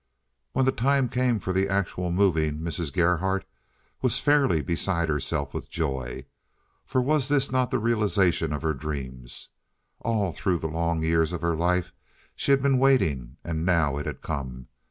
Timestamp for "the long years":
10.57-11.33